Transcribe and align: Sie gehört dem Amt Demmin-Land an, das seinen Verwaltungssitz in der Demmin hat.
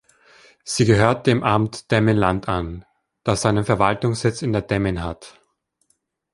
Sie 0.63 0.85
gehört 0.85 1.27
dem 1.27 1.43
Amt 1.43 1.91
Demmin-Land 1.91 2.47
an, 2.47 2.85
das 3.23 3.43
seinen 3.43 3.65
Verwaltungssitz 3.65 4.41
in 4.41 4.51
der 4.51 4.63
Demmin 4.63 5.03
hat. 5.03 5.39